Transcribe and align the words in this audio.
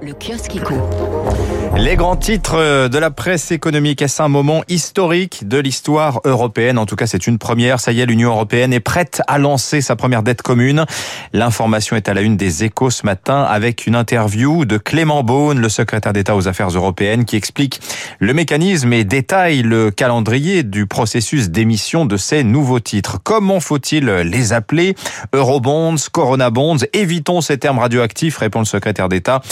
Le 0.00 0.12
kiosque. 0.12 0.52
Les 1.76 1.96
grands 1.96 2.16
titres 2.16 2.88
de 2.88 2.98
la 2.98 3.10
presse 3.10 3.50
économique, 3.50 4.00
est-ce 4.00 4.22
un 4.22 4.28
moment 4.28 4.62
historique 4.68 5.48
de 5.48 5.58
l'histoire 5.58 6.20
européenne? 6.24 6.78
En 6.78 6.86
tout 6.86 6.94
cas, 6.94 7.06
c'est 7.06 7.26
une 7.26 7.38
première. 7.38 7.80
Ça 7.80 7.90
y 7.92 8.00
est, 8.00 8.06
l'Union 8.06 8.30
européenne 8.30 8.72
est 8.72 8.80
prête 8.80 9.22
à 9.26 9.38
lancer 9.38 9.80
sa 9.80 9.96
première 9.96 10.22
dette 10.22 10.42
commune. 10.42 10.84
L'information 11.32 11.96
est 11.96 12.08
à 12.08 12.14
la 12.14 12.20
une 12.20 12.36
des 12.36 12.64
échos 12.64 12.90
ce 12.90 13.04
matin 13.06 13.42
avec 13.42 13.86
une 13.86 13.96
interview 13.96 14.64
de 14.64 14.78
Clément 14.78 15.24
Beaune, 15.24 15.60
le 15.60 15.68
secrétaire 15.68 16.12
d'État 16.12 16.36
aux 16.36 16.46
affaires 16.46 16.70
européennes, 16.70 17.24
qui 17.24 17.36
explique 17.36 17.80
le 18.20 18.32
mécanisme 18.34 18.92
et 18.92 19.04
détaille 19.04 19.62
le 19.62 19.90
calendrier 19.90 20.62
du 20.62 20.86
processus 20.86 21.50
d'émission 21.50 22.06
de 22.06 22.16
ces 22.16 22.44
nouveaux 22.44 22.80
titres. 22.80 23.18
Comment 23.22 23.60
faut-il 23.60 24.06
les 24.06 24.52
appeler? 24.52 24.94
Eurobonds, 25.32 25.96
Corona 26.12 26.50
Bonds 26.50 26.78
Évitons 26.92 27.40
ces 27.40 27.58
termes 27.58 27.78
radioactifs, 27.78 28.38
répond 28.38 28.60
le 28.60 28.64
secrétaire 28.64 29.08
d'État 29.08 29.42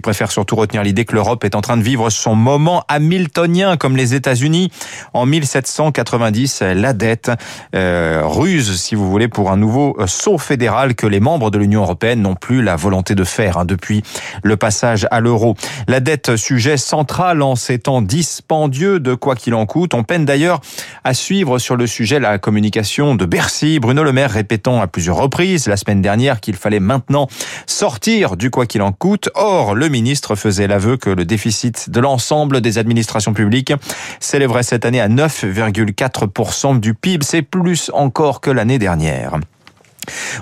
préfère 0.00 0.30
surtout 0.30 0.56
retenir 0.56 0.82
l'idée 0.82 1.04
que 1.04 1.14
l'Europe 1.14 1.44
est 1.44 1.54
en 1.54 1.60
train 1.60 1.76
de 1.76 1.82
vivre 1.82 2.10
son 2.10 2.34
moment 2.34 2.84
hamiltonien 2.88 3.76
comme 3.76 3.96
les 3.96 4.14
États-Unis 4.14 4.70
en 5.12 5.26
1790. 5.26 6.62
La 6.74 6.92
dette 6.92 7.30
euh, 7.74 8.22
ruse, 8.24 8.80
si 8.80 8.94
vous 8.94 9.10
voulez, 9.10 9.28
pour 9.28 9.50
un 9.50 9.56
nouveau 9.56 9.96
saut 10.06 10.38
fédéral 10.38 10.94
que 10.94 11.06
les 11.06 11.20
membres 11.20 11.50
de 11.50 11.58
l'Union 11.58 11.82
européenne 11.82 12.22
n'ont 12.22 12.34
plus 12.34 12.62
la 12.62 12.76
volonté 12.76 13.14
de 13.14 13.24
faire 13.24 13.58
hein, 13.58 13.64
depuis 13.64 14.02
le 14.42 14.56
passage 14.56 15.06
à 15.10 15.20
l'euro. 15.20 15.54
La 15.88 16.00
dette, 16.00 16.36
sujet 16.36 16.76
central 16.76 17.42
en 17.42 17.56
ces 17.56 17.78
temps 17.78 18.02
dispendieux 18.02 19.00
de 19.00 19.14
quoi 19.14 19.34
qu'il 19.34 19.54
en 19.54 19.66
coûte. 19.66 19.94
On 19.94 20.02
peine 20.02 20.24
d'ailleurs 20.24 20.60
à 21.04 21.14
suivre 21.14 21.58
sur 21.58 21.76
le 21.76 21.86
sujet 21.86 22.20
la 22.20 22.38
communication 22.38 23.14
de 23.14 23.24
Bercy. 23.24 23.78
Bruno 23.78 24.02
Le 24.02 24.12
Maire 24.12 24.30
répétant 24.30 24.80
à 24.80 24.86
plusieurs 24.86 25.16
reprises 25.16 25.66
la 25.66 25.76
semaine 25.76 26.02
dernière 26.02 26.40
qu'il 26.40 26.56
fallait 26.56 26.80
maintenant 26.80 27.28
sortir 27.66 28.36
du 28.36 28.50
quoi 28.50 28.66
qu'il 28.66 28.82
en 28.82 28.92
coûte. 28.92 29.30
Or, 29.34 29.74
le 29.84 29.90
ministre 29.90 30.34
faisait 30.34 30.66
l'aveu 30.66 30.96
que 30.96 31.10
le 31.10 31.26
déficit 31.26 31.90
de 31.90 32.00
l'ensemble 32.00 32.62
des 32.62 32.78
administrations 32.78 33.34
publiques 33.34 33.74
s'élèverait 34.18 34.62
cette 34.62 34.86
année 34.86 35.00
à 35.00 35.08
9,4% 35.08 36.80
du 36.80 36.94
PIB. 36.94 37.22
C'est 37.22 37.42
plus 37.42 37.90
encore 37.92 38.40
que 38.40 38.50
l'année 38.50 38.78
dernière. 38.78 39.38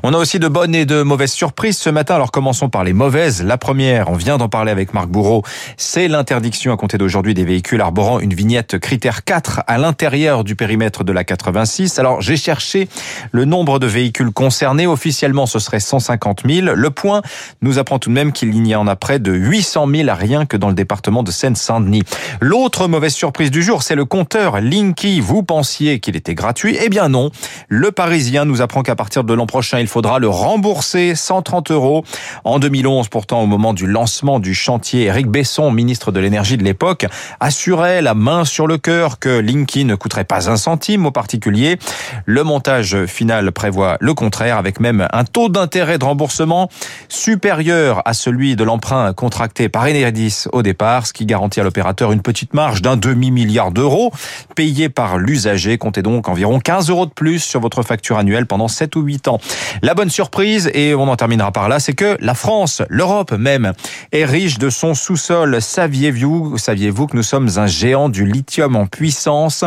On 0.03 0.15
a 0.15 0.17
aussi 0.17 0.39
de 0.39 0.49
bonnes 0.49 0.75
et 0.75 0.85
de 0.85 1.03
mauvaises 1.03 1.33
surprises 1.33 1.79
ce 1.79 1.91
matin. 1.91 2.15
Alors 2.15 2.31
commençons 2.31 2.69
par 2.69 2.85
les 2.85 2.93
mauvaises. 2.93 3.43
La 3.43 3.59
première, 3.59 4.09
on 4.09 4.15
vient 4.15 4.39
d'en 4.39 4.49
parler 4.49 4.71
avec 4.71 4.95
Marc 4.95 5.09
Bourreau, 5.09 5.43
c'est 5.77 6.09
l'interdiction 6.09 6.73
à 6.73 6.77
compter 6.77 6.99
d'aujourd'hui 6.99 7.35
des 7.35 7.45
véhicules 7.45 7.81
arborant 7.81 8.21
une 8.21 8.35
vignette 8.35 8.79
critère 8.79 9.25
4 9.25 9.63
à 9.67 9.79
l'intérieur 9.79 10.45
du 10.45 10.57
périmètre 10.57 11.05
de 11.05 11.13
la 11.13 11.25
86. 11.25 11.99
Alors 11.99 12.21
j'ai 12.21 12.37
cherché 12.37 12.89
le 13.31 13.45
nombre 13.45 13.79
de 13.79 13.87
véhicules 13.87 14.33
concernés. 14.33 14.87
Officiellement, 14.87 15.47
ce 15.47 15.59
serait 15.59 15.81
150 15.81 16.43
000. 16.49 16.75
Le 16.75 16.91
point 16.91 17.23
nous 17.61 17.79
apprend 17.79 17.99
tout 17.99 18.09
de 18.09 18.15
même 18.15 18.33
qu'il 18.33 18.55
y 18.67 18.75
en 18.75 18.87
a 18.87 18.97
près 18.97 19.19
de 19.19 19.33
800 19.33 19.87
000 19.95 20.09
à 20.09 20.15
rien 20.15 20.47
que 20.47 20.57
dans 20.57 20.69
le 20.69 20.75
département 20.75 21.23
de 21.23 21.31
Seine-Saint-Denis. 21.31 22.03
L'autre 22.41 22.89
mauvaise 22.89 23.15
surprise 23.15 23.51
du 23.51 23.63
jour, 23.63 23.83
c'est 23.83 23.95
le 23.95 24.05
compteur 24.05 24.61
Linky. 24.61 25.21
Vous 25.21 25.43
pensiez 25.43 26.01
qu'il 26.01 26.17
était 26.17 26.35
gratuit? 26.35 26.77
Eh 26.81 26.89
bien 26.89 27.09
non. 27.09 27.31
Le 27.69 27.93
Parisien 27.93 28.45
nous 28.45 28.63
apprend 28.63 28.83
qu'à 28.83 28.97
partir 28.97 29.25
de 29.25 29.35
l'an 29.35 29.47
prochain, 29.53 29.81
il 29.81 29.87
faudra 29.87 30.19
le 30.19 30.31
rembourser 30.31 31.15
130 31.15 31.73
euros. 31.73 32.05
En 32.43 32.59
2011, 32.59 33.09
pourtant, 33.09 33.43
au 33.43 33.47
moment 33.47 33.75
du 33.75 33.87
lancement 33.87 34.41
du 34.41 34.55
chantier, 34.55 35.03
Eric 35.03 35.27
Besson, 35.27 35.71
ministre 35.71 36.11
de 36.11 36.21
l'énergie 36.21 36.57
de 36.57 36.65
l'époque, 36.65 37.05
assurait 37.39 38.01
la 38.01 38.15
main 38.15 38.47
sur 38.47 38.67
le 38.67 38.79
cœur 38.79 39.19
que 39.19 39.29
Linky 39.29 39.85
ne 39.85 39.95
coûterait 39.95 40.25
pas 40.25 40.49
un 40.49 40.57
centime 40.57 41.05
aux 41.05 41.11
particuliers. 41.11 41.77
Le 42.25 42.45
montage 42.45 43.05
final 43.05 43.53
prévoit 43.53 43.99
le 44.01 44.15
contraire, 44.15 44.57
avec 44.57 44.81
même 44.81 45.07
un 45.13 45.25
taux 45.25 45.51
d'intérêt 45.51 45.99
de 45.99 46.05
remboursement 46.07 46.71
supérieur 47.11 48.01
à 48.07 48.15
celui 48.15 48.57
de 48.57 48.65
l'emprunt 48.65 49.13
contracté 49.13 49.69
par 49.69 49.83
Enedis 49.83 50.45
au 50.53 50.63
départ, 50.63 51.07
ce 51.07 51.13
qui 51.13 51.27
garantit 51.27 51.61
à 51.61 51.65
l'opérateur 51.65 52.11
une 52.13 52.23
petite 52.23 52.55
marge 52.55 52.81
d'un 52.81 52.97
demi-milliard 52.97 53.71
d'euros 53.71 54.13
payé 54.57 54.89
par 54.89 55.19
l'usager. 55.19 55.77
Comptez 55.77 56.01
donc 56.01 56.31
environ 56.31 56.59
15 56.59 56.89
euros 56.89 57.05
de 57.05 57.11
plus 57.11 57.41
sur 57.41 57.61
votre 57.61 57.83
facture 57.83 58.17
annuelle 58.17 58.47
pendant 58.47 58.69
7 58.69 58.97
ou 58.97 59.03
8 59.03 59.29
ans. 59.29 59.41
La 59.83 59.95
bonne 59.95 60.11
surprise, 60.11 60.71
et 60.75 60.95
on 60.95 61.09
en 61.09 61.17
terminera 61.17 61.53
par 61.53 61.69
là, 61.69 61.81
c'est 61.81 61.95
que 61.95 62.17
la 62.21 62.35
France, 62.35 62.83
l'Europe 62.89 63.33
même, 63.33 63.73
est 64.13 64.25
riche 64.25 64.59
de 64.59 64.71
son 64.71 64.95
sous-sol. 64.95 65.61
Saviez-vous, 65.61 66.59
saviez-vous 66.59 67.07
que 67.07 67.17
nous 67.17 67.23
sommes 67.23 67.49
un 67.57 67.67
géant 67.67 68.09
du 68.09 68.25
lithium 68.25 68.77
en 68.77 68.87
puissance? 68.87 69.65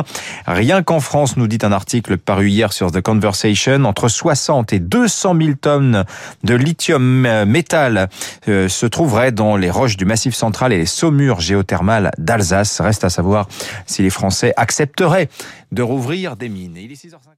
Rien 0.48 0.84
qu'en 0.84 1.00
France, 1.00 1.38
nous 1.38 1.48
dit 1.48 1.60
un 1.64 1.72
article 1.72 2.18
paru 2.18 2.50
hier 2.50 2.74
sur 2.74 2.92
The 2.92 3.02
Conversation, 3.02 3.84
entre 3.86 4.08
60 4.08 4.74
et 4.74 4.80
200 4.80 5.36
000 5.40 5.54
tonnes 5.60 6.06
de 6.44 6.56
lithium 6.56 7.44
métal 7.46 8.10
euh, 8.48 8.70
se 8.70 8.86
trouveraient 8.86 9.32
dans 9.32 9.58
les 9.58 9.70
roches 9.70 9.98
du 9.98 10.06
Massif 10.06 10.36
central 10.36 10.74
et 10.74 10.78
les 10.78 10.86
saumures 10.86 11.40
géothermales 11.40 12.12
d'Alsace. 12.18 12.82
Reste 12.82 13.04
à 13.04 13.10
savoir 13.10 13.48
si 13.86 14.02
les 14.02 14.10
Français 14.10 14.54
accepteraient 14.58 15.30
de 15.72 15.82
rouvrir 15.82 16.36
des 16.36 16.50
mines. 16.50 16.78
Il 16.78 16.92
est 16.92 16.96
6h50. 16.96 17.36